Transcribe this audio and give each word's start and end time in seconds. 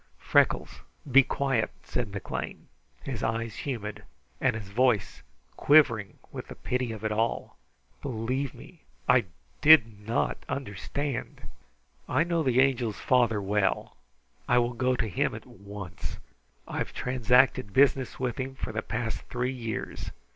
"Freckles, 0.17 0.79
be 1.11 1.21
quiet!" 1.21 1.69
said 1.83 2.11
McLean, 2.11 2.67
his 3.03 3.21
eyes 3.21 3.55
humid 3.57 4.03
and 4.39 4.55
his 4.55 4.67
voice 4.69 5.21
quivering 5.55 6.17
with 6.31 6.47
the 6.47 6.55
pity 6.55 6.91
of 6.91 7.03
it 7.05 7.11
all. 7.11 7.55
"Believe 8.01 8.55
me, 8.55 8.81
I 9.07 9.25
did 9.61 9.99
not 10.07 10.37
understand. 10.49 11.41
I 12.09 12.23
know 12.23 12.41
the 12.41 12.63
Angel's 12.63 12.99
father 12.99 13.39
well. 13.43 13.95
I 14.49 14.57
will 14.57 14.73
go 14.73 14.95
to 14.95 15.07
him 15.07 15.35
at 15.35 15.45
once. 15.45 16.17
I 16.67 16.79
have 16.79 16.93
transacted 16.95 17.71
business 17.71 18.19
with 18.19 18.39
him 18.39 18.55
for 18.55 18.71
the 18.71 18.81
past 18.81 19.21
three 19.29 19.53
years. 19.53 20.09